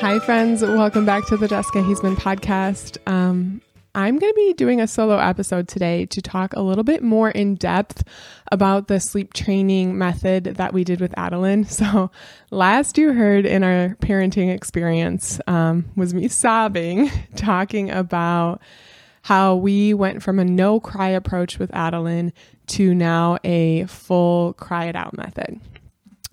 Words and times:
Hi, 0.00 0.18
friends. 0.18 0.60
Welcome 0.60 1.06
back 1.06 1.26
to 1.28 1.38
the 1.38 1.48
Jessica 1.48 1.78
Haizman 1.78 2.16
podcast. 2.16 2.98
Um, 3.10 3.62
I'm 3.94 4.18
going 4.18 4.30
to 4.30 4.36
be 4.36 4.52
doing 4.52 4.78
a 4.78 4.86
solo 4.86 5.16
episode 5.16 5.68
today 5.68 6.04
to 6.06 6.20
talk 6.20 6.52
a 6.52 6.60
little 6.60 6.84
bit 6.84 7.02
more 7.02 7.30
in 7.30 7.54
depth 7.54 8.04
about 8.52 8.88
the 8.88 9.00
sleep 9.00 9.32
training 9.32 9.96
method 9.96 10.44
that 10.44 10.74
we 10.74 10.84
did 10.84 11.00
with 11.00 11.16
Adeline. 11.16 11.64
So, 11.68 12.10
last 12.50 12.98
you 12.98 13.14
heard 13.14 13.46
in 13.46 13.64
our 13.64 13.96
parenting 14.00 14.54
experience 14.54 15.40
um, 15.46 15.86
was 15.96 16.12
me 16.12 16.28
sobbing, 16.28 17.10
talking 17.36 17.90
about 17.90 18.60
how 19.22 19.56
we 19.56 19.94
went 19.94 20.22
from 20.22 20.38
a 20.38 20.44
no 20.44 20.78
cry 20.78 21.08
approach 21.08 21.58
with 21.58 21.74
Adeline 21.74 22.34
to 22.66 22.94
now 22.94 23.38
a 23.44 23.86
full 23.86 24.52
cry 24.52 24.84
it 24.84 24.94
out 24.94 25.16
method. 25.16 25.58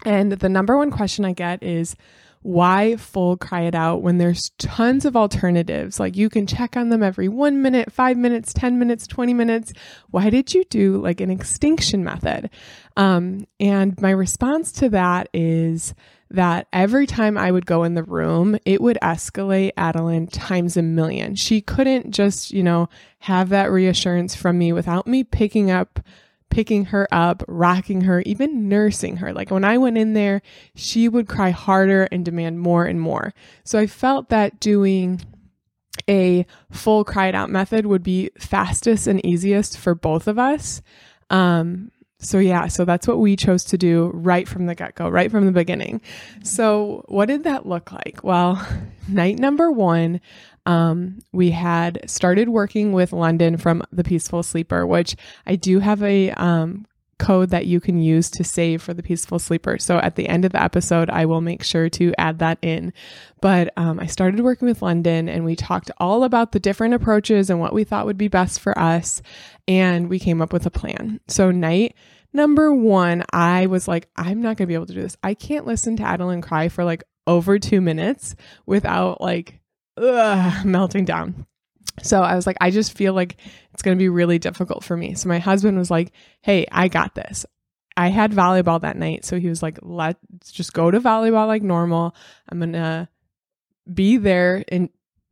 And 0.05 0.33
the 0.33 0.49
number 0.49 0.77
one 0.77 0.91
question 0.91 1.23
I 1.23 1.31
get 1.31 1.63
is, 1.63 1.95
why 2.43 2.97
full 2.97 3.37
cry 3.37 3.61
it 3.61 3.73
out 3.73 4.01
when 4.01 4.17
there's 4.17 4.51
tons 4.57 5.05
of 5.05 5.15
alternatives? 5.15 5.99
Like 5.99 6.15
you 6.15 6.29
can 6.29 6.45
check 6.45 6.77
on 6.77 6.89
them 6.89 7.01
every 7.01 7.29
one 7.29 7.61
minute, 7.61 7.91
five 7.91 8.17
minutes, 8.17 8.53
10 8.53 8.77
minutes, 8.77 9.07
20 9.07 9.33
minutes. 9.33 9.73
Why 10.11 10.29
did 10.29 10.53
you 10.53 10.63
do 10.65 11.01
like 11.01 11.21
an 11.21 11.31
extinction 11.31 12.03
method? 12.03 12.49
Um, 12.97 13.47
and 13.59 13.99
my 14.01 14.11
response 14.11 14.71
to 14.73 14.89
that 14.89 15.29
is 15.33 15.95
that 16.29 16.67
every 16.73 17.07
time 17.07 17.37
I 17.37 17.51
would 17.51 17.65
go 17.65 17.83
in 17.83 17.93
the 17.93 18.03
room, 18.03 18.57
it 18.65 18.81
would 18.81 18.97
escalate 19.01 19.71
Adeline 19.77 20.27
times 20.27 20.75
a 20.75 20.81
million. 20.81 21.35
She 21.35 21.61
couldn't 21.61 22.11
just, 22.11 22.51
you 22.51 22.63
know, 22.63 22.89
have 23.19 23.49
that 23.49 23.71
reassurance 23.71 24.35
from 24.35 24.57
me 24.57 24.73
without 24.73 25.07
me 25.07 25.23
picking 25.23 25.71
up 25.71 25.99
picking 26.49 26.85
her 26.85 27.07
up, 27.11 27.43
rocking 27.47 28.01
her, 28.01 28.21
even 28.21 28.69
nursing 28.69 29.17
her. 29.17 29.33
Like 29.33 29.51
when 29.51 29.63
I 29.63 29.77
went 29.77 29.97
in 29.97 30.13
there, 30.13 30.41
she 30.75 31.09
would 31.09 31.27
cry 31.27 31.49
harder 31.49 32.03
and 32.11 32.23
demand 32.23 32.59
more 32.59 32.85
and 32.85 33.01
more. 33.01 33.33
So 33.63 33.79
I 33.79 33.87
felt 33.87 34.29
that 34.29 34.59
doing 34.59 35.21
a 36.09 36.45
full 36.71 37.03
cried 37.03 37.35
out 37.35 37.49
method 37.49 37.85
would 37.85 38.03
be 38.03 38.29
fastest 38.37 39.07
and 39.07 39.25
easiest 39.25 39.77
for 39.77 39.95
both 39.95 40.27
of 40.27 40.37
us. 40.37 40.81
Um, 41.29 41.91
so 42.19 42.39
yeah, 42.39 42.67
so 42.67 42.85
that's 42.85 43.07
what 43.07 43.19
we 43.19 43.35
chose 43.35 43.65
to 43.65 43.77
do 43.77 44.11
right 44.13 44.47
from 44.47 44.65
the 44.65 44.75
get 44.75 44.95
go, 44.95 45.09
right 45.09 45.29
from 45.29 45.45
the 45.45 45.51
beginning. 45.51 46.01
So 46.43 47.03
what 47.07 47.25
did 47.27 47.43
that 47.43 47.65
look 47.65 47.91
like? 47.91 48.21
Well, 48.23 48.65
night 49.07 49.39
number 49.39 49.71
one, 49.71 50.21
um, 50.65 51.19
we 51.31 51.51
had 51.51 52.09
started 52.09 52.49
working 52.49 52.93
with 52.93 53.11
Londyn 53.11 53.59
from 53.59 53.83
the 53.91 54.03
Peaceful 54.03 54.43
Sleeper, 54.43 54.85
which 54.87 55.15
I 55.45 55.55
do 55.55 55.79
have 55.79 56.01
a 56.03 56.31
um, 56.31 56.85
code 57.19 57.49
that 57.51 57.65
you 57.65 57.79
can 57.79 57.99
use 57.99 58.29
to 58.31 58.43
save 58.43 58.81
for 58.81 58.93
the 58.93 59.03
Peaceful 59.03 59.39
Sleeper. 59.39 59.77
So 59.77 59.97
at 59.97 60.15
the 60.15 60.27
end 60.27 60.45
of 60.45 60.51
the 60.51 60.61
episode, 60.61 61.09
I 61.09 61.25
will 61.25 61.41
make 61.41 61.63
sure 61.63 61.89
to 61.89 62.13
add 62.17 62.39
that 62.39 62.57
in. 62.61 62.91
But 63.41 63.71
um, 63.77 63.99
I 63.99 64.07
started 64.07 64.41
working 64.41 64.67
with 64.67 64.81
Londyn 64.81 65.29
and 65.29 65.45
we 65.45 65.55
talked 65.55 65.91
all 65.97 66.23
about 66.23 66.51
the 66.51 66.59
different 66.59 66.93
approaches 66.93 67.49
and 67.49 67.59
what 67.59 67.73
we 67.73 67.83
thought 67.83 68.05
would 68.05 68.17
be 68.17 68.27
best 68.27 68.59
for 68.59 68.77
us. 68.77 69.21
And 69.67 70.09
we 70.09 70.19
came 70.19 70.41
up 70.41 70.53
with 70.53 70.65
a 70.65 70.71
plan. 70.71 71.19
So, 71.27 71.51
night 71.51 71.95
number 72.33 72.73
one, 72.73 73.23
I 73.31 73.67
was 73.67 73.87
like, 73.87 74.09
I'm 74.15 74.41
not 74.41 74.57
going 74.57 74.65
to 74.65 74.67
be 74.67 74.73
able 74.73 74.87
to 74.87 74.93
do 74.93 75.01
this. 75.01 75.17
I 75.23 75.33
can't 75.33 75.67
listen 75.67 75.95
to 75.97 76.03
Adeline 76.03 76.41
cry 76.41 76.67
for 76.67 76.83
like 76.83 77.03
over 77.25 77.59
two 77.59 77.79
minutes 77.79 78.35
without 78.65 79.21
like 79.21 79.61
ugh, 79.97 80.65
melting 80.65 81.05
down. 81.05 81.45
So 82.01 82.21
I 82.21 82.35
was 82.35 82.47
like, 82.47 82.57
I 82.59 82.71
just 82.71 82.97
feel 82.97 83.13
like 83.13 83.37
it's 83.73 83.83
going 83.83 83.95
to 83.95 84.01
be 84.01 84.09
really 84.09 84.39
difficult 84.39 84.83
for 84.83 84.97
me. 84.97 85.13
So 85.15 85.29
my 85.29 85.39
husband 85.39 85.77
was 85.77 85.91
like, 85.91 86.11
Hey, 86.41 86.65
I 86.71 86.87
got 86.87 87.13
this. 87.15 87.45
I 87.95 88.07
had 88.07 88.31
volleyball 88.31 88.81
that 88.81 88.97
night. 88.97 89.25
So 89.25 89.39
he 89.39 89.47
was 89.47 89.61
like, 89.61 89.77
Let's 89.81 90.51
just 90.51 90.73
go 90.73 90.89
to 90.89 90.99
volleyball 90.99 91.47
like 91.47 91.61
normal. 91.61 92.15
I'm 92.49 92.59
going 92.59 92.73
to 92.73 93.07
be 93.91 94.17
there 94.17 94.63
and 94.69 94.89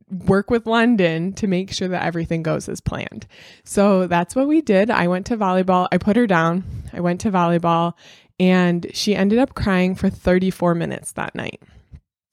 work 0.08 0.50
with 0.50 0.64
Londyn 0.64 1.34
to 1.36 1.46
make 1.46 1.72
sure 1.72 1.88
that 1.88 2.04
everything 2.04 2.42
goes 2.42 2.68
as 2.68 2.80
planned. 2.80 3.26
So 3.64 4.06
that's 4.06 4.36
what 4.36 4.46
we 4.46 4.60
did. 4.60 4.90
I 4.90 5.08
went 5.08 5.26
to 5.26 5.36
volleyball. 5.36 5.88
I 5.90 5.98
put 5.98 6.16
her 6.16 6.26
down. 6.26 6.64
I 6.92 7.00
went 7.00 7.22
to 7.22 7.30
volleyball 7.30 7.94
and 8.38 8.86
she 8.92 9.16
ended 9.16 9.38
up 9.38 9.54
crying 9.54 9.94
for 9.94 10.10
34 10.10 10.74
minutes 10.74 11.12
that 11.12 11.34
night 11.34 11.62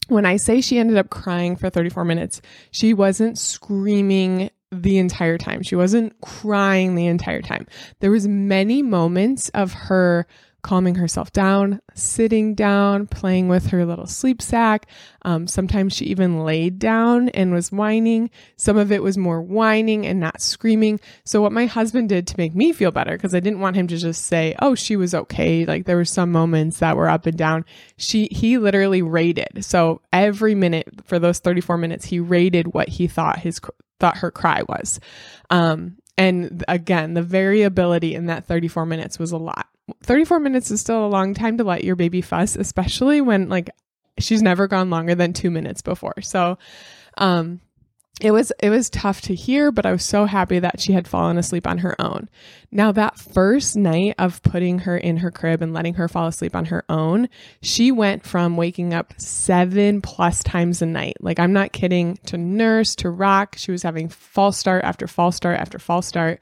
when 0.09 0.25
I 0.25 0.37
say 0.37 0.61
she 0.61 0.77
ended 0.77 0.97
up 0.97 1.09
crying 1.09 1.55
for 1.55 1.69
34 1.69 2.05
minutes, 2.05 2.41
she 2.71 2.93
wasn't 2.93 3.37
screaming 3.37 4.49
the 4.71 4.97
entire 4.97 5.37
time. 5.37 5.63
She 5.63 5.75
wasn't 5.75 6.19
crying 6.21 6.95
the 6.95 7.07
entire 7.07 7.41
time. 7.41 7.67
There 7.99 8.11
was 8.11 8.27
many 8.27 8.81
moments 8.81 9.49
of 9.49 9.73
her 9.73 10.27
calming 10.61 10.95
herself 10.95 11.31
down, 11.31 11.81
sitting 11.93 12.55
down, 12.55 13.07
playing 13.07 13.47
with 13.47 13.67
her 13.67 13.85
little 13.85 14.05
sleep 14.05 14.41
sack. 14.41 14.87
Um, 15.23 15.47
sometimes 15.47 15.93
she 15.93 16.05
even 16.05 16.43
laid 16.43 16.79
down 16.79 17.29
and 17.29 17.53
was 17.53 17.71
whining. 17.71 18.29
Some 18.55 18.77
of 18.77 18.91
it 18.91 19.03
was 19.03 19.17
more 19.17 19.41
whining 19.41 20.05
and 20.05 20.19
not 20.19 20.41
screaming. 20.41 20.99
So, 21.23 21.41
what 21.41 21.51
my 21.51 21.65
husband 21.65 22.09
did 22.09 22.27
to 22.27 22.35
make 22.37 22.55
me 22.55 22.71
feel 22.73 22.91
better, 22.91 23.11
because 23.11 23.35
I 23.35 23.39
didn't 23.39 23.59
want 23.59 23.75
him 23.75 23.87
to 23.87 23.97
just 23.97 24.25
say, 24.25 24.55
"Oh, 24.59 24.75
she 24.75 24.95
was 24.95 25.13
okay." 25.13 25.65
Like 25.65 25.85
there 25.85 25.97
were 25.97 26.05
some 26.05 26.31
moments 26.31 26.79
that 26.79 26.97
were 26.97 27.09
up 27.09 27.25
and 27.25 27.37
down. 27.37 27.65
She 27.97 28.27
he 28.31 28.57
literally 28.57 29.01
rated. 29.01 29.63
So 29.65 30.01
every 30.13 30.55
minute 30.55 30.87
for 31.05 31.19
those 31.19 31.39
thirty 31.39 31.61
four 31.61 31.77
minutes, 31.77 32.05
he 32.05 32.19
rated 32.19 32.73
what 32.73 32.89
he 32.89 33.07
thought 33.07 33.39
his 33.39 33.59
thought 33.99 34.17
her 34.17 34.31
cry 34.31 34.63
was. 34.67 34.99
Um, 35.49 35.97
and 36.19 36.65
again, 36.67 37.13
the 37.13 37.21
variability 37.21 38.13
in 38.13 38.25
that 38.25 38.45
34 38.45 38.85
minutes 38.85 39.17
was 39.17 39.31
a 39.31 39.37
lot. 39.37 39.67
34 40.03 40.39
minutes 40.39 40.71
is 40.71 40.81
still 40.81 41.05
a 41.05 41.07
long 41.07 41.33
time 41.33 41.57
to 41.57 41.63
let 41.63 41.83
your 41.83 41.95
baby 41.95 42.21
fuss, 42.21 42.55
especially 42.55 43.21
when 43.21 43.49
like 43.49 43.69
she's 44.19 44.41
never 44.41 44.67
gone 44.67 44.89
longer 44.89 45.15
than 45.15 45.33
2 45.33 45.49
minutes 45.49 45.81
before. 45.81 46.21
So, 46.21 46.57
um 47.17 47.61
it 48.21 48.31
was 48.31 48.51
it 48.59 48.69
was 48.69 48.89
tough 48.89 49.21
to 49.21 49.33
hear 49.33 49.71
but 49.71 49.85
i 49.85 49.91
was 49.91 50.03
so 50.03 50.25
happy 50.25 50.59
that 50.59 50.79
she 50.79 50.91
had 50.91 51.07
fallen 51.07 51.37
asleep 51.37 51.65
on 51.65 51.79
her 51.79 51.99
own. 52.01 52.29
Now 52.71 52.91
that 52.91 53.17
first 53.17 53.75
night 53.75 54.15
of 54.19 54.41
putting 54.43 54.79
her 54.79 54.97
in 54.97 55.17
her 55.17 55.31
crib 55.31 55.61
and 55.61 55.73
letting 55.73 55.93
her 55.95 56.07
fall 56.07 56.27
asleep 56.27 56.55
on 56.55 56.65
her 56.65 56.83
own 56.89 57.29
she 57.61 57.91
went 57.91 58.25
from 58.25 58.57
waking 58.57 58.93
up 58.93 59.13
seven 59.17 60.01
plus 60.01 60.43
times 60.43 60.81
a 60.81 60.85
night. 60.85 61.17
Like 61.21 61.39
i'm 61.39 61.53
not 61.53 61.71
kidding. 61.71 62.17
To 62.27 62.37
nurse 62.37 62.95
to 62.97 63.09
rock. 63.09 63.55
She 63.57 63.71
was 63.71 63.83
having 63.83 64.09
false 64.09 64.57
start 64.57 64.83
after 64.83 65.07
false 65.07 65.37
start 65.37 65.59
after 65.59 65.79
false 65.79 66.07
start 66.07 66.39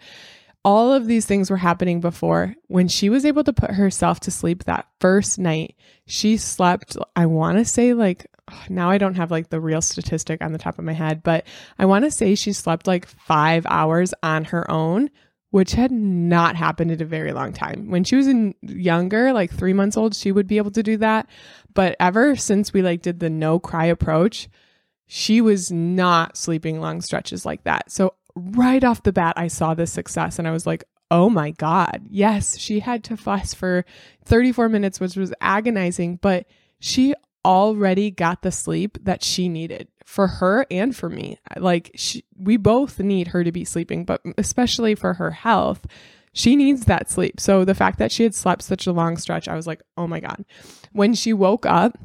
all 0.68 0.92
of 0.92 1.08
these 1.08 1.26
things 1.26 1.50
were 1.50 1.56
happening 1.56 2.02
before 2.02 2.54
when 2.68 2.90
she 2.90 3.10
was 3.10 3.24
able 3.26 3.42
to 3.42 3.54
put 3.54 3.72
herself 3.72 4.20
to 4.20 4.30
sleep 4.30 4.66
that 4.66 4.86
first 5.00 5.40
night 5.40 5.76
she 6.06 6.36
slept 6.36 6.98
i 7.16 7.26
want 7.26 7.58
to 7.58 7.64
say 7.64 7.94
like 7.94 8.28
now 8.70 8.90
I 8.90 8.98
don't 8.98 9.16
have 9.16 9.32
like 9.32 9.50
the 9.50 9.60
real 9.60 9.82
statistic 9.82 10.42
on 10.42 10.52
the 10.52 10.58
top 10.58 10.80
of 10.80 10.86
my 10.86 10.94
head, 10.94 11.24
but 11.24 11.46
I 11.78 11.86
want 11.86 12.06
to 12.06 12.12
say 12.12 12.36
she 12.36 12.54
slept 12.54 12.88
like 12.88 13.06
five 13.06 13.66
hours 13.68 14.14
on 14.24 14.46
her 14.46 14.70
own, 14.70 15.10
which 15.52 15.72
had 15.72 15.92
not 15.92 16.56
happened 16.56 16.92
in 16.92 17.02
a 17.02 17.06
very 17.06 17.34
long 17.34 17.54
time. 17.54 17.90
When 17.90 18.04
she 18.04 18.16
was 18.16 18.28
in 18.28 18.56
younger, 18.62 19.34
like 19.34 19.52
three 19.52 19.74
months 19.74 19.98
old, 19.98 20.16
she 20.16 20.32
would 20.32 20.48
be 20.48 20.58
able 20.58 20.72
to 20.72 20.84
do 20.84 20.98
that. 20.98 21.28
But 21.74 21.96
ever 22.00 22.36
since 22.36 22.74
we 22.74 22.82
like 22.82 23.02
did 23.02 23.20
the 23.20 23.30
no 23.30 23.60
cry 23.60 23.86
approach, 23.86 24.50
she 25.08 25.42
was 25.42 25.72
not 25.72 26.38
sleeping 26.38 26.82
long 26.82 27.02
stretches 27.02 27.46
like 27.46 27.64
that. 27.64 27.92
So 27.92 28.14
right 28.38 28.84
off 28.84 29.04
the 29.04 29.14
bat, 29.14 29.34
I 29.38 29.48
saw 29.48 29.74
this 29.74 29.92
success 29.92 30.40
and 30.40 30.48
I 30.48 30.52
was 30.52 30.66
like, 30.66 30.84
oh 31.10 31.30
my 31.30 31.52
God, 31.52 32.06
yes, 32.10 32.58
she 32.58 32.80
had 32.80 33.04
to 33.06 33.18
fuss 33.18 33.54
for 33.54 33.86
34 34.26 34.70
minutes, 34.70 35.00
which 35.00 35.16
was 35.16 35.34
agonizing, 35.40 36.18
but 36.18 36.46
she 36.80 37.14
already 37.46 38.12
got 38.12 38.42
the 38.42 38.52
sleep 38.52 38.98
that 39.04 39.24
she 39.24 39.48
needed 39.48 39.88
for 40.06 40.28
her 40.28 40.66
and 40.70 40.96
for 40.96 41.10
me. 41.10 41.40
Like 41.56 41.92
she, 41.96 42.26
we 42.38 42.58
both 42.58 43.00
need 43.00 43.30
her 43.30 43.44
to 43.44 43.52
be 43.52 43.64
sleeping, 43.64 44.04
but 44.04 44.22
especially 44.38 44.96
for 44.96 45.14
her 45.14 45.32
health, 45.32 45.86
she 46.34 46.56
needs 46.56 46.86
that 46.86 47.10
sleep. 47.10 47.40
So 47.40 47.66
the 47.66 47.74
fact 47.74 48.00
that 48.00 48.12
she 48.12 48.24
had 48.24 48.36
slept 48.36 48.62
such 48.62 48.86
a 48.86 48.92
long 48.92 49.18
stretch, 49.18 49.48
I 49.48 49.56
was 49.56 49.66
like, 49.66 49.82
"Oh 49.98 50.06
my 50.06 50.20
god." 50.20 50.46
When 50.92 51.16
she 51.16 51.34
woke 51.34 51.66
up, 51.66 51.98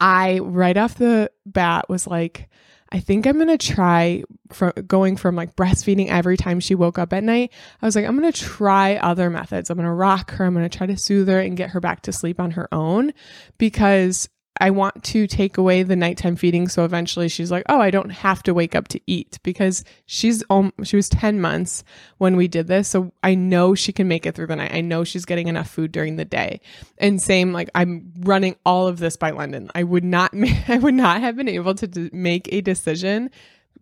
I 0.00 0.38
right 0.38 0.76
off 0.76 0.94
the 0.94 1.30
bat 1.44 1.88
was 1.88 2.06
like, 2.06 2.48
I 2.92 3.00
think 3.00 3.26
I'm 3.26 3.38
gonna 3.38 3.56
try 3.56 4.22
from 4.50 4.72
going 4.86 5.16
from 5.16 5.34
like 5.34 5.56
breastfeeding 5.56 6.08
every 6.08 6.36
time 6.36 6.60
she 6.60 6.74
woke 6.74 6.98
up 6.98 7.14
at 7.14 7.24
night. 7.24 7.50
I 7.80 7.86
was 7.86 7.96
like, 7.96 8.04
I'm 8.04 8.14
gonna 8.14 8.30
try 8.32 8.96
other 8.96 9.30
methods. 9.30 9.70
I'm 9.70 9.78
gonna 9.78 9.94
rock 9.94 10.32
her. 10.32 10.44
I'm 10.44 10.52
gonna 10.52 10.68
try 10.68 10.86
to 10.86 10.96
soothe 10.98 11.28
her 11.28 11.40
and 11.40 11.56
get 11.56 11.70
her 11.70 11.80
back 11.80 12.02
to 12.02 12.12
sleep 12.12 12.38
on 12.38 12.50
her 12.52 12.68
own 12.72 13.12
because 13.56 14.28
I 14.62 14.70
want 14.70 15.02
to 15.02 15.26
take 15.26 15.58
away 15.58 15.82
the 15.82 15.96
nighttime 15.96 16.36
feeding. 16.36 16.68
So 16.68 16.84
eventually 16.84 17.28
she's 17.28 17.50
like, 17.50 17.64
oh, 17.68 17.80
I 17.80 17.90
don't 17.90 18.10
have 18.10 18.44
to 18.44 18.54
wake 18.54 18.76
up 18.76 18.86
to 18.88 19.00
eat 19.08 19.40
because 19.42 19.82
she's, 20.06 20.44
she 20.84 20.94
was 20.94 21.08
10 21.08 21.40
months 21.40 21.82
when 22.18 22.36
we 22.36 22.46
did 22.46 22.68
this. 22.68 22.86
So 22.86 23.12
I 23.24 23.34
know 23.34 23.74
she 23.74 23.92
can 23.92 24.06
make 24.06 24.24
it 24.24 24.36
through 24.36 24.46
the 24.46 24.54
night. 24.54 24.72
I 24.72 24.80
know 24.80 25.02
she's 25.02 25.24
getting 25.24 25.48
enough 25.48 25.68
food 25.68 25.90
during 25.90 26.14
the 26.14 26.24
day. 26.24 26.60
And 26.98 27.20
same, 27.20 27.52
like 27.52 27.70
I'm 27.74 28.12
running 28.20 28.54
all 28.64 28.86
of 28.86 29.00
this 29.00 29.16
by 29.16 29.32
Londyn. 29.32 29.68
I 29.74 29.82
would 29.82 30.04
not, 30.04 30.32
I 30.68 30.78
would 30.78 30.94
not 30.94 31.20
have 31.20 31.34
been 31.34 31.48
able 31.48 31.74
to 31.74 31.88
d- 31.88 32.10
make 32.12 32.48
a 32.52 32.60
decision 32.60 33.30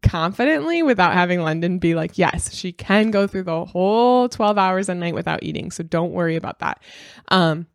confidently 0.02 0.82
without 0.82 1.12
having 1.12 1.40
Londyn 1.40 1.78
be 1.78 1.94
like, 1.94 2.16
yes, 2.16 2.54
she 2.54 2.72
can 2.72 3.10
go 3.10 3.26
through 3.26 3.42
the 3.42 3.66
whole 3.66 4.30
12 4.30 4.56
hours 4.56 4.88
a 4.88 4.94
night 4.94 5.14
without 5.14 5.42
eating. 5.42 5.70
So 5.72 5.84
don't 5.84 6.12
worry 6.12 6.36
about 6.36 6.60
that. 6.60 6.82
Um, 7.28 7.66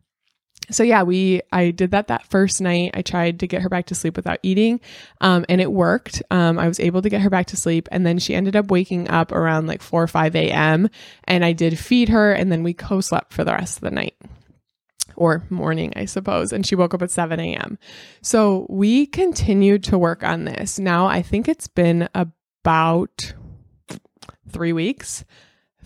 so 0.70 0.82
yeah, 0.82 1.02
we 1.02 1.40
I 1.52 1.70
did 1.70 1.92
that 1.92 2.08
that 2.08 2.26
first 2.26 2.60
night. 2.60 2.92
I 2.94 3.02
tried 3.02 3.40
to 3.40 3.46
get 3.46 3.62
her 3.62 3.68
back 3.68 3.86
to 3.86 3.94
sleep 3.94 4.16
without 4.16 4.38
eating, 4.42 4.80
um, 5.20 5.44
and 5.48 5.60
it 5.60 5.70
worked. 5.70 6.22
Um, 6.30 6.58
I 6.58 6.68
was 6.68 6.80
able 6.80 7.02
to 7.02 7.08
get 7.08 7.20
her 7.20 7.30
back 7.30 7.46
to 7.48 7.56
sleep, 7.56 7.88
and 7.92 8.06
then 8.06 8.18
she 8.18 8.34
ended 8.34 8.56
up 8.56 8.70
waking 8.70 9.08
up 9.08 9.32
around 9.32 9.66
like 9.66 9.82
four 9.82 10.02
or 10.02 10.08
five 10.08 10.34
a.m. 10.34 10.88
And 11.24 11.44
I 11.44 11.52
did 11.52 11.78
feed 11.78 12.08
her, 12.08 12.32
and 12.32 12.50
then 12.50 12.62
we 12.62 12.72
co-slept 12.74 13.32
for 13.32 13.44
the 13.44 13.52
rest 13.52 13.78
of 13.78 13.82
the 13.82 13.90
night 13.90 14.16
or 15.16 15.44
morning, 15.50 15.92
I 15.96 16.04
suppose. 16.04 16.52
And 16.52 16.66
she 16.66 16.76
woke 16.76 16.94
up 16.94 17.02
at 17.02 17.10
7 17.10 17.40
a.m. 17.40 17.78
So 18.20 18.66
we 18.68 19.06
continued 19.06 19.82
to 19.84 19.98
work 19.98 20.22
on 20.22 20.44
this. 20.44 20.78
Now 20.78 21.06
I 21.06 21.22
think 21.22 21.48
it's 21.48 21.68
been 21.68 22.08
about 22.14 23.34
three 24.48 24.72
weeks 24.72 25.24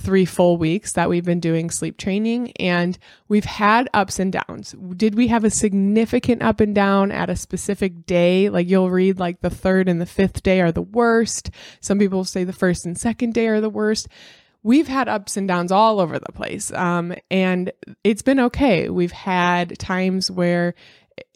three 0.01 0.25
full 0.25 0.57
weeks 0.57 0.93
that 0.93 1.09
we've 1.09 1.25
been 1.25 1.41
doing 1.41 1.71
sleep 1.71 1.99
training 1.99 2.53
and 2.53 2.99
we've 3.29 3.45
had 3.45 3.89
ups 3.93 4.19
and 4.19 4.33
downs. 4.33 4.75
Did 4.97 5.15
we 5.15 5.29
have 5.29 5.45
a 5.45 5.51
significant 5.51 6.43
up 6.43 6.61
and 6.61 6.75
down 6.75 7.13
at 7.13 7.31
a 7.31 7.37
specific 7.37 8.07
day? 8.07 8.49
Like 8.49 8.69
you'll 8.69 8.91
read 8.91 9.19
like 9.19 9.41
the 9.41 9.51
third 9.51 9.89
and 9.89 10.01
the 10.01 10.07
fifth 10.07 10.43
day 10.43 10.61
are 10.61 10.73
the 10.73 10.83
worst. 10.83 11.51
Some 11.81 11.99
people 11.99 12.25
say 12.25 12.45
the 12.45 12.53
first 12.53 12.87
and 12.87 12.99
second 12.99 13.35
day 13.35 13.47
are 13.49 13.61
the 13.61 13.71
worst. 13.71 14.09
We've 14.63 14.89
had 14.89 15.09
ups 15.09 15.37
and 15.37 15.47
downs 15.47 15.73
all 15.73 16.01
over 16.01 16.19
the 16.19 16.33
place. 16.33 16.73
Um, 16.73 17.15
and 17.31 17.73
it's 18.03 18.23
been 18.23 18.41
okay. 18.41 18.89
We've 18.91 19.13
had 19.13 19.79
times 19.79 20.31
where 20.31 20.75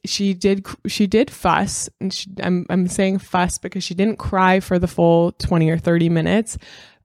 she 0.07 0.35
did 0.35 0.67
she 0.87 1.07
did 1.07 1.31
fuss 1.31 1.89
and 2.01 2.13
she, 2.13 2.29
I'm 2.43 2.67
I'm 2.69 2.89
saying 2.89 3.19
fuss 3.19 3.59
because 3.59 3.85
she 3.85 3.95
didn't 3.95 4.19
cry 4.19 4.61
for 4.61 4.79
the 4.79 4.87
full 4.87 5.33
20 5.33 5.71
or 5.71 5.79
30 5.79 6.09
minutes 6.11 6.59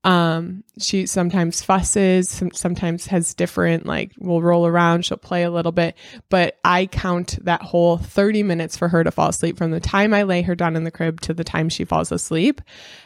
um, 0.04 0.63
she 0.80 1.06
sometimes 1.06 1.62
fusses, 1.62 2.30
some, 2.30 2.51
sometimes 2.51 3.07
has 3.07 3.34
different, 3.34 3.86
like, 3.86 4.13
will 4.18 4.42
roll 4.42 4.66
around, 4.66 5.04
she'll 5.04 5.18
play 5.18 5.44
a 5.44 5.51
little 5.51 5.74
bit. 5.74 5.98
But 6.30 6.57
I 6.63 6.86
count 6.86 7.38
that 7.44 7.62
whole 7.62 7.98
30 7.98 8.44
minutes 8.44 8.78
for 8.78 8.88
her 8.88 9.04
to 9.04 9.12
fall 9.12 9.30
asleep 9.30 9.57
from 9.57 9.72
the 9.72 9.80
time 9.80 10.13
I 10.13 10.24
lay 10.24 10.42
her 10.44 10.56
down 10.56 10.75
in 10.75 10.86
the 10.86 10.92
crib 10.92 11.19
to 11.22 11.34
the 11.34 11.44
time 11.44 11.68
she 11.69 11.84
falls 11.84 12.12
asleep. 12.12 12.62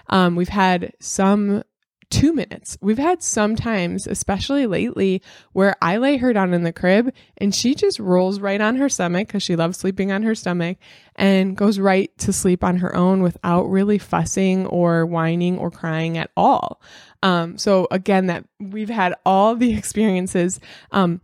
Um, 0.07 0.35
we've 0.35 0.49
had 0.49 0.93
some 0.99 1.63
two 2.09 2.33
minutes. 2.33 2.77
We've 2.81 2.97
had 2.97 3.23
some 3.23 3.55
times, 3.55 4.07
especially 4.07 4.67
lately, 4.67 5.21
where 5.53 5.75
I 5.81 5.97
lay 5.97 6.17
her 6.17 6.33
down 6.33 6.53
in 6.53 6.63
the 6.63 6.73
crib 6.73 7.13
and 7.37 7.53
she 7.53 7.75
just 7.75 7.99
rolls 7.99 8.39
right 8.39 8.61
on 8.61 8.75
her 8.77 8.89
stomach 8.89 9.27
because 9.27 9.43
she 9.43 9.55
loves 9.55 9.77
sleeping 9.77 10.11
on 10.11 10.23
her 10.23 10.35
stomach 10.35 10.77
and 11.15 11.55
goes 11.55 11.79
right 11.79 12.15
to 12.19 12.33
sleep 12.33 12.63
on 12.63 12.77
her 12.77 12.95
own 12.95 13.21
without 13.21 13.63
really 13.63 13.97
fussing 13.97 14.65
or 14.67 15.05
whining 15.05 15.57
or 15.57 15.71
crying 15.71 16.17
at 16.17 16.31
all. 16.35 16.81
Um, 17.21 17.57
so 17.57 17.87
again, 17.91 18.27
that 18.27 18.45
we've 18.59 18.89
had 18.89 19.15
all 19.25 19.55
the 19.55 19.73
experiences. 19.77 20.59
Um, 20.91 21.21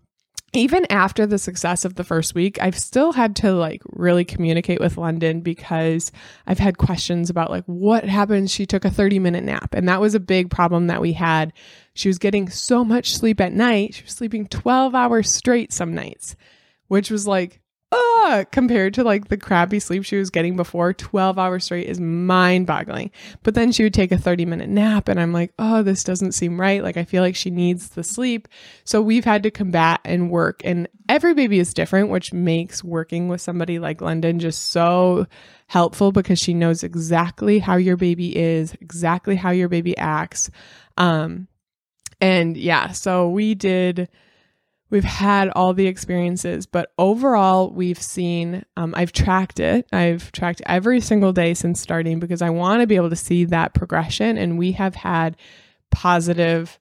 even 0.54 0.86
after 0.92 1.26
the 1.26 1.38
success 1.38 1.86
of 1.86 1.96
the 1.96 2.04
first 2.04 2.34
week, 2.34 2.62
I've 2.62 2.78
still 2.78 3.12
had 3.12 3.36
to 3.38 3.54
like 3.54 3.82
really 3.92 4.26
communicate 4.26 4.80
with 4.80 4.96
Londyn 4.96 5.44
because 5.44 6.12
I've 6.48 6.60
had 6.60 6.78
questions 6.78 7.30
about 7.30 7.52
like 7.52 7.66
what 7.66 8.04
happened. 8.06 8.50
She 8.50 8.66
took 8.66 8.86
a 8.86 8.90
30 8.90 9.20
minute 9.20 9.44
nap, 9.44 9.74
and 9.74 9.88
that 9.88 10.02
was 10.02 10.16
a 10.16 10.20
big 10.20 10.50
problem 10.50 10.88
that 10.88 11.02
we 11.02 11.14
had. 11.14 11.54
She 11.94 12.08
was 12.10 12.18
getting 12.18 12.50
so 12.50 12.84
much 12.84 13.16
sleep 13.16 13.40
at 13.42 13.54
night. 13.54 13.96
She 13.96 14.04
was 14.04 14.14
sleeping 14.14 14.48
12 14.48 14.96
hours 14.96 15.32
straight 15.32 15.72
some 15.72 15.94
nights, 15.94 16.36
which 16.88 17.12
was 17.12 17.28
like 17.28 17.62
uh, 17.92 18.44
compared 18.52 18.94
to 18.94 19.04
like 19.04 19.30
the 19.30 19.38
crappy 19.38 19.80
sleep 19.80 20.04
she 20.04 20.18
was 20.18 20.30
getting 20.30 20.56
before, 20.56 20.94
12 20.94 21.40
hours 21.40 21.66
straight 21.66 21.88
is 21.88 22.00
mind 22.00 22.68
boggling. 22.68 23.10
But 23.42 23.56
then 23.56 23.72
she 23.72 23.84
would 23.84 23.94
take 23.94 24.12
a 24.12 24.18
30 24.18 24.46
minute 24.46 24.70
nap, 24.70 25.08
and 25.08 25.20
I'm 25.20 25.34
like, 25.34 25.54
oh, 25.58 25.82
this 25.82 26.04
doesn't 26.04 26.34
seem 26.34 26.60
right. 26.60 26.84
Like, 26.84 26.98
I 26.98 27.04
feel 27.04 27.24
like 27.24 27.36
she 27.36 27.50
needs 27.50 27.90
the 27.90 28.04
sleep. 28.04 28.48
So 28.84 29.02
we've 29.02 29.26
had 29.26 29.44
to 29.44 29.52
combat 29.52 30.02
and 30.06 30.30
work. 30.30 30.62
And 30.64 30.88
every 31.08 31.34
baby 31.34 31.58
is 31.58 31.74
different, 31.74 32.10
which 32.10 32.32
makes 32.32 32.84
working 32.84 33.28
with 33.28 33.42
somebody 33.42 33.80
like 33.80 34.00
Londyn 34.00 34.38
just 34.38 34.70
so 34.70 35.26
helpful 35.68 36.12
because 36.12 36.40
she 36.40 36.54
knows 36.54 36.84
exactly 36.84 37.58
how 37.58 37.78
your 37.78 37.98
baby 37.98 38.38
is, 38.38 38.74
exactly 38.82 39.36
how 39.36 39.50
your 39.50 39.70
baby 39.70 39.98
acts. 39.98 40.52
Um, 40.98 41.48
and 42.22 42.56
yeah, 42.56 42.92
so 42.92 43.30
we 43.30 43.56
did 43.56 44.10
we've 44.90 45.04
had 45.04 45.50
all 45.50 45.74
the 45.74 45.88
experiences, 45.88 46.66
but 46.66 46.92
overall, 46.98 47.70
we've 47.72 48.02
seen, 48.02 48.64
um, 48.76 48.94
I've 48.98 49.12
tracked 49.12 49.60
it. 49.60 49.88
I've 49.92 50.32
tracked 50.32 50.62
every 50.66 51.02
single 51.02 51.34
day 51.34 51.54
since 51.54 51.80
starting 51.80 52.20
because 52.20 52.42
I 52.42 52.50
want 52.50 52.82
to 52.82 52.88
be 52.88 52.96
able 52.96 53.10
to 53.10 53.16
see 53.16 53.46
that 53.46 53.74
progression. 53.74 54.38
And 54.38 54.58
we 54.58 54.74
have 54.74 54.96
had 54.96 55.38
positive 55.92 56.80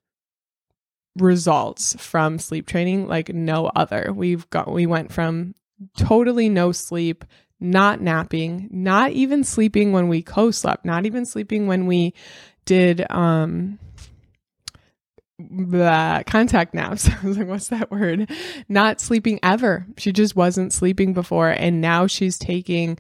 results 1.17 1.97
from 1.99 2.39
sleep 2.39 2.67
training 2.67 3.09
like 3.09 3.33
no 3.33 3.67
other. 3.75 4.13
We've 4.15 4.49
got, 4.51 4.71
we 4.71 4.87
went 4.87 5.13
from 5.13 5.55
totally 5.97 6.49
no 6.49 6.73
sleep, 6.73 7.25
not 7.61 8.01
napping, 8.01 8.69
not 8.71 9.13
even 9.13 9.45
sleeping 9.45 9.93
when 9.93 10.09
we 10.09 10.23
co 10.23 10.51
slept, 10.51 10.85
not 10.85 11.07
even 11.07 11.27
sleeping 11.27 11.67
when 11.67 11.87
we 11.87 12.15
did, 12.65 13.05
um, 13.11 13.79
the 15.39 16.25
contact 16.27 16.75
naps. 16.75 17.09
I 17.23 17.27
was 17.27 17.39
like, 17.39 17.49
what's 17.49 17.69
that 17.69 17.91
word? 17.91 18.31
Not 18.69 19.01
sleeping 19.01 19.39
ever. 19.43 19.87
She 19.97 20.13
just 20.13 20.37
wasn't 20.37 20.73
sleeping 20.73 21.15
before. 21.15 21.51
And 21.51 21.81
now 21.81 22.07
she's 22.07 22.39
taking 22.39 22.99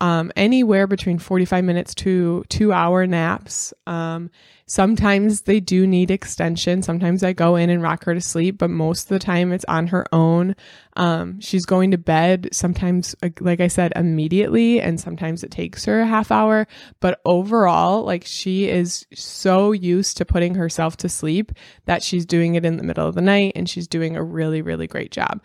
um, 0.00 0.30
anywhere 0.36 0.86
between 0.86 1.18
45 1.18 1.64
minutes 1.64 1.94
to 1.96 2.44
two 2.48 2.72
hour 2.72 3.06
naps. 3.06 3.72
Um, 3.86 4.30
sometimes 4.68 5.40
they 5.42 5.58
do 5.58 5.86
need 5.86 6.10
extension. 6.10 6.82
Sometimes 6.82 7.24
I 7.24 7.32
go 7.32 7.56
in 7.56 7.70
and 7.70 7.82
rock 7.82 8.04
her 8.04 8.14
to 8.14 8.20
sleep, 8.20 8.58
but 8.58 8.70
most 8.70 9.04
of 9.04 9.08
the 9.08 9.18
time 9.18 9.52
it's 9.52 9.64
on 9.64 9.88
her 9.88 10.06
own. 10.12 10.54
Um, 10.94 11.40
she's 11.40 11.64
going 11.64 11.90
to 11.90 11.98
bed 11.98 12.50
sometimes, 12.52 13.16
like 13.40 13.60
I 13.60 13.68
said, 13.68 13.92
immediately, 13.96 14.80
and 14.80 15.00
sometimes 15.00 15.42
it 15.42 15.50
takes 15.50 15.86
her 15.86 16.00
a 16.00 16.06
half 16.06 16.30
hour. 16.30 16.68
But 17.00 17.20
overall, 17.24 18.04
like 18.04 18.24
she 18.26 18.68
is 18.68 19.06
so 19.14 19.72
used 19.72 20.18
to 20.18 20.24
putting 20.24 20.54
herself 20.54 20.96
to 20.98 21.08
sleep 21.08 21.52
that 21.86 22.02
she's 22.02 22.26
doing 22.26 22.54
it 22.54 22.64
in 22.64 22.76
the 22.76 22.84
middle 22.84 23.08
of 23.08 23.14
the 23.14 23.22
night 23.22 23.52
and 23.56 23.68
she's 23.68 23.88
doing 23.88 24.16
a 24.16 24.22
really, 24.22 24.62
really 24.62 24.86
great 24.86 25.10
job. 25.10 25.40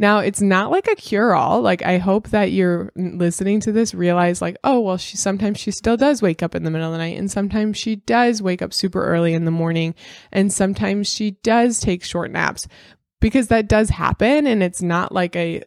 Now, 0.00 0.20
it's 0.20 0.40
not 0.40 0.70
like 0.70 0.86
a 0.86 0.94
cure 0.94 1.34
all. 1.34 1.60
Like, 1.60 1.84
I 1.84 1.98
hope 1.98 2.28
that 2.28 2.52
you're 2.52 2.92
listening 2.94 3.58
to 3.60 3.72
this, 3.72 3.94
realize, 3.94 4.40
like, 4.40 4.56
oh, 4.62 4.78
well, 4.78 4.96
she 4.96 5.16
sometimes 5.16 5.58
she 5.58 5.72
still 5.72 5.96
does 5.96 6.22
wake 6.22 6.40
up 6.40 6.54
in 6.54 6.62
the 6.62 6.70
middle 6.70 6.86
of 6.86 6.92
the 6.92 6.98
night, 6.98 7.18
and 7.18 7.28
sometimes 7.28 7.76
she 7.76 7.96
does 7.96 8.40
wake 8.40 8.62
up 8.62 8.67
super 8.74 9.04
early 9.04 9.34
in 9.34 9.44
the 9.44 9.50
morning, 9.50 9.94
and 10.32 10.52
sometimes 10.52 11.08
she 11.08 11.32
does 11.42 11.80
take 11.80 12.04
short 12.04 12.30
naps 12.30 12.66
because 13.20 13.48
that 13.48 13.68
does 13.68 13.90
happen. 13.90 14.46
And 14.46 14.62
it's 14.62 14.82
not 14.82 15.12
like 15.12 15.36
a 15.36 15.62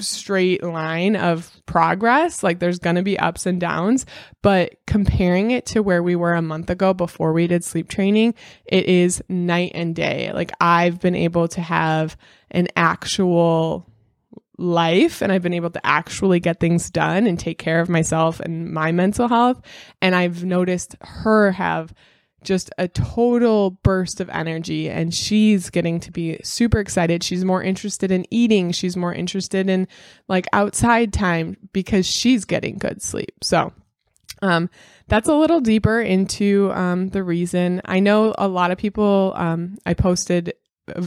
straight 0.00 0.62
line 0.62 1.16
of 1.16 1.50
progress. 1.66 2.42
Like 2.42 2.58
there's 2.58 2.78
going 2.78 2.96
to 2.96 3.02
be 3.02 3.18
ups 3.18 3.46
and 3.46 3.60
downs, 3.60 4.06
but 4.42 4.76
comparing 4.86 5.50
it 5.50 5.66
to 5.66 5.82
where 5.82 6.02
we 6.02 6.16
were 6.16 6.34
a 6.34 6.42
month 6.42 6.70
ago 6.70 6.94
before 6.94 7.32
we 7.32 7.46
did 7.46 7.64
sleep 7.64 7.88
training, 7.88 8.34
it 8.64 8.86
is 8.86 9.22
night 9.28 9.72
and 9.74 9.94
day. 9.94 10.32
Like 10.32 10.52
I've 10.60 11.00
been 11.00 11.14
able 11.14 11.48
to 11.48 11.60
have 11.60 12.16
an 12.50 12.68
actual 12.76 13.86
life 14.56 15.20
and 15.20 15.32
I've 15.32 15.42
been 15.42 15.54
able 15.54 15.70
to 15.70 15.84
actually 15.84 16.40
get 16.40 16.60
things 16.60 16.90
done 16.90 17.26
and 17.26 17.38
take 17.38 17.58
care 17.58 17.80
of 17.80 17.88
myself 17.88 18.40
and 18.40 18.70
my 18.72 18.92
mental 18.92 19.28
health. 19.28 19.60
And 20.00 20.14
I've 20.14 20.44
noticed 20.44 20.96
her 21.00 21.52
have 21.52 21.92
just 22.44 22.70
a 22.78 22.88
total 22.88 23.70
burst 23.70 24.20
of 24.20 24.28
energy 24.30 24.88
and 24.88 25.14
she's 25.14 25.70
getting 25.70 26.00
to 26.00 26.12
be 26.12 26.38
super 26.42 26.78
excited. 26.78 27.22
She's 27.22 27.44
more 27.44 27.62
interested 27.62 28.10
in 28.10 28.26
eating. 28.30 28.72
She's 28.72 28.96
more 28.96 29.12
interested 29.12 29.68
in 29.68 29.88
like 30.28 30.46
outside 30.52 31.12
time 31.12 31.56
because 31.72 32.06
she's 32.06 32.44
getting 32.44 32.78
good 32.78 33.02
sleep. 33.02 33.42
So, 33.42 33.72
um, 34.42 34.68
that's 35.08 35.28
a 35.28 35.34
little 35.34 35.60
deeper 35.60 36.00
into 36.00 36.70
um, 36.72 37.08
the 37.08 37.22
reason. 37.22 37.80
I 37.84 38.00
know 38.00 38.34
a 38.36 38.48
lot 38.48 38.70
of 38.70 38.78
people, 38.78 39.32
um, 39.36 39.78
I 39.86 39.94
posted 39.94 40.54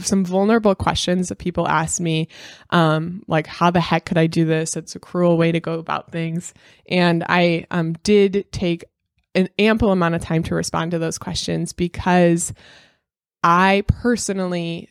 some 0.02 0.24
vulnerable 0.24 0.74
questions 0.74 1.28
that 1.28 1.38
people 1.38 1.68
asked 1.68 2.00
me, 2.00 2.28
um, 2.70 3.22
like 3.28 3.46
how 3.46 3.70
the 3.70 3.80
heck 3.80 4.04
could 4.04 4.18
I 4.18 4.26
do 4.26 4.44
this? 4.44 4.76
It's 4.76 4.96
a 4.96 5.00
cruel 5.00 5.36
way 5.36 5.52
to 5.52 5.60
go 5.60 5.78
about 5.78 6.10
things. 6.10 6.52
And 6.88 7.24
I 7.28 7.66
um, 7.70 7.92
did 8.02 8.46
take 8.50 8.84
an 9.34 9.48
ample 9.58 9.92
amount 9.92 10.14
of 10.14 10.22
time 10.22 10.42
to 10.44 10.54
respond 10.54 10.92
to 10.92 10.98
those 10.98 11.18
questions 11.18 11.72
because 11.72 12.52
I 13.42 13.84
personally 13.86 14.90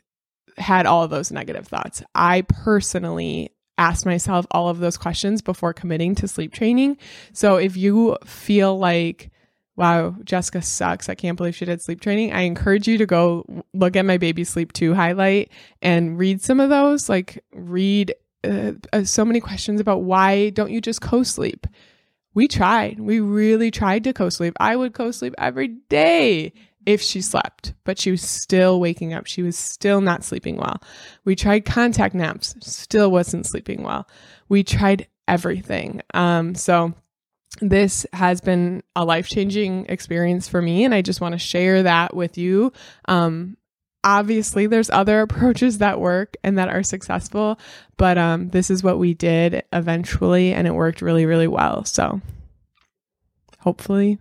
had 0.58 0.86
all 0.86 1.04
of 1.04 1.10
those 1.10 1.32
negative 1.32 1.68
thoughts. 1.68 2.04
I 2.16 2.42
personally 2.42 3.52
asked 3.78 4.06
myself 4.06 4.48
all 4.52 4.70
of 4.70 4.80
those 4.80 4.98
questions 4.98 5.42
before 5.42 5.74
committing 5.74 6.16
to 6.16 6.28
sleep 6.28 6.54
training. 6.54 6.98
So 7.34 7.58
if 7.58 7.78
you 7.78 8.18
feel 8.26 8.78
like 8.78 9.32
wow, 9.78 10.16
Jessica 10.24 10.62
sucks. 10.62 11.08
I 11.08 11.16
can't 11.16 11.38
believe 11.38 11.56
she 11.56 11.64
did 11.64 11.82
sleep 11.82 12.02
training. 12.02 12.34
I 12.34 12.42
encourage 12.42 12.88
you 12.88 12.98
to 12.98 13.06
go 13.06 13.46
look 13.74 13.96
at 13.96 14.06
my 14.06 14.18
baby 14.18 14.44
sleep 14.44 14.74
2 14.74 14.94
highlight 14.96 15.52
and 15.82 16.18
read 16.18 16.42
some 16.42 16.60
of 16.60 16.70
those. 16.70 17.08
Like, 17.08 17.44
read 17.54 18.14
uh, 18.44 18.74
uh, 18.92 19.04
so 19.04 19.24
many 19.24 19.40
questions 19.40 19.80
about 19.80 20.02
why 20.02 20.50
don't 20.50 20.72
you 20.72 20.82
just 20.82 21.02
co 21.02 21.24
sleep? 21.24 21.68
We 22.38 22.48
tried. 22.48 23.00
We 23.00 23.20
really 23.20 23.72
tried 23.72 24.04
to 24.04 24.14
co 24.14 24.30
sleep. 24.30 24.54
I 24.60 24.76
would 24.76 24.94
co 24.94 25.10
sleep 25.10 25.34
every 25.40 25.70
day. 25.90 26.54
if 26.86 27.02
she 27.02 27.20
slept, 27.20 27.74
but 27.84 27.98
she 27.98 28.12
was 28.12 28.22
still 28.22 28.80
waking 28.80 29.12
up. 29.12 29.26
She 29.26 29.42
was 29.42 29.58
still 29.58 30.02
not 30.02 30.24
sleeping 30.24 30.56
well. 30.56 30.80
We 31.26 31.36
tried 31.36 31.66
contact 31.66 32.14
naps, 32.14 32.56
still 32.60 33.10
wasn't 33.10 33.48
sleeping 33.48 33.82
well. 33.82 34.08
We 34.50 34.64
tried 34.64 35.08
everything. 35.28 36.04
Um, 36.14 36.54
so 36.54 36.94
this 37.60 38.06
has 38.14 38.40
been 38.40 38.84
a 38.96 39.04
life 39.04 39.28
changing 39.28 39.88
experience 39.88 40.48
for 40.48 40.62
me, 40.62 40.86
and 40.86 40.94
I 40.94 41.02
just 41.02 41.22
want 41.22 41.34
to 41.34 41.40
share 41.40 41.82
that 41.84 42.16
with 42.16 42.38
you. 42.38 42.72
Um, 43.06 43.58
obviously, 44.04 44.68
there's 44.68 44.90
other 44.90 45.22
approaches 45.22 45.80
that 45.80 46.00
work 46.00 46.36
and 46.44 46.58
that 46.58 46.70
are 46.70 46.84
successful, 46.84 47.60
but 47.98 48.18
um, 48.18 48.50
this 48.50 48.70
is 48.70 48.84
what 48.84 49.00
we 49.00 49.14
did 49.14 49.64
eventually, 49.74 50.54
and 50.54 50.68
it 50.68 50.76
worked 50.76 51.02
really, 51.02 51.26
really 51.26 51.48
well. 51.48 51.86
So, 51.86 52.22
hopefully, 53.60 54.18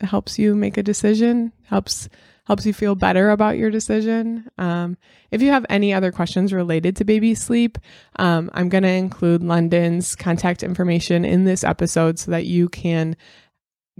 it 0.00 0.06
helps 0.06 0.38
you 0.38 0.54
make 0.54 0.76
a 0.76 0.82
decision, 0.82 1.52
helps 1.64 2.08
helps 2.44 2.66
you 2.66 2.72
feel 2.72 2.94
better 2.94 3.30
about 3.30 3.56
your 3.56 3.70
decision. 3.70 4.50
Um, 4.58 4.96
if 5.30 5.40
you 5.42 5.52
have 5.52 5.64
any 5.68 5.94
other 5.94 6.10
questions 6.10 6.52
related 6.52 6.96
to 6.96 7.04
baby 7.04 7.34
sleep, 7.34 7.78
um, 8.16 8.50
I'm 8.52 8.68
going 8.68 8.82
to 8.82 8.90
include 8.90 9.42
Londyn's 9.42 10.16
contact 10.16 10.62
information 10.62 11.24
in 11.24 11.44
this 11.44 11.62
episode 11.62 12.18
so 12.18 12.32
that 12.32 12.46
you 12.46 12.68
can 12.68 13.16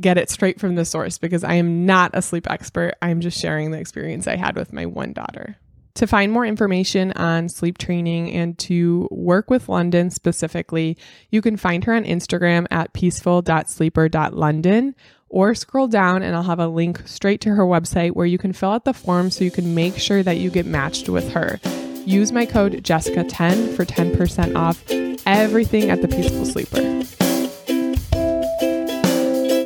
get 0.00 0.18
it 0.18 0.30
straight 0.30 0.58
from 0.58 0.74
the 0.74 0.84
source 0.84 1.18
because 1.18 1.44
I 1.44 1.54
am 1.54 1.86
not 1.86 2.10
a 2.14 2.22
sleep 2.22 2.50
expert. 2.50 2.94
I'm 3.02 3.20
just 3.20 3.38
sharing 3.38 3.70
the 3.70 3.78
experience 3.78 4.26
I 4.26 4.34
had 4.36 4.56
with 4.56 4.72
my 4.72 4.86
one 4.86 5.12
daughter. 5.12 5.58
To 5.96 6.06
find 6.06 6.32
more 6.32 6.46
information 6.46 7.12
on 7.12 7.50
sleep 7.50 7.76
training 7.76 8.32
and 8.32 8.58
to 8.60 9.06
work 9.10 9.50
with 9.50 9.66
Londyn 9.66 10.10
specifically, 10.10 10.96
you 11.30 11.42
can 11.42 11.58
find 11.58 11.84
her 11.84 11.92
on 11.92 12.04
Instagram 12.04 12.66
at 12.70 12.94
peaceful.sleeper.londyn 12.94 14.94
or 15.28 15.54
scroll 15.54 15.88
down 15.88 16.22
and 16.22 16.34
I'll 16.34 16.44
have 16.44 16.60
a 16.60 16.68
link 16.68 17.06
straight 17.06 17.42
to 17.42 17.50
her 17.50 17.64
website 17.64 18.12
where 18.12 18.24
you 18.24 18.38
can 18.38 18.54
fill 18.54 18.70
out 18.70 18.86
the 18.86 18.94
form 18.94 19.30
so 19.30 19.44
you 19.44 19.50
can 19.50 19.74
make 19.74 19.98
sure 19.98 20.22
that 20.22 20.38
you 20.38 20.48
get 20.48 20.64
matched 20.64 21.10
with 21.10 21.32
her. 21.32 21.60
Use 22.06 22.32
my 22.32 22.46
code 22.46 22.82
Jessica10 22.82 23.76
for 23.76 23.84
10% 23.84 24.56
off 24.56 24.82
everything 25.26 25.90
at 25.90 26.00
the 26.00 26.08
Peaceful 26.08 26.46
Sleeper. 26.46 27.31